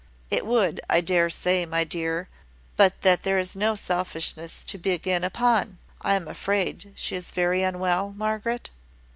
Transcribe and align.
"It 0.31 0.47
would, 0.47 0.81
I 0.89 0.99
dare 0.99 1.29
say, 1.29 1.63
my 1.63 1.83
dear, 1.83 2.27
but 2.75 3.01
that 3.01 3.21
there 3.21 3.37
was 3.37 3.55
no 3.55 3.75
selfishness 3.75 4.63
to 4.63 4.79
begin 4.79 5.23
upon. 5.23 5.77
I 6.01 6.15
am 6.15 6.27
afraid 6.27 6.93
she 6.95 7.15
is 7.15 7.29
very 7.29 7.61
unwell, 7.61 8.11
Margaret?" 8.11 8.71